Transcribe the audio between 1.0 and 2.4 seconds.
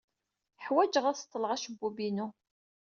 ad seḍḍleɣ acebbub-inu.